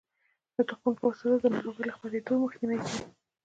[0.55, 2.99] د تخمونو پاک ساتل د ناروغیو له خپریدو مخنیوی کوي.